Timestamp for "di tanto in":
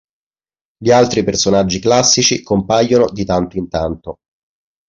3.11-3.69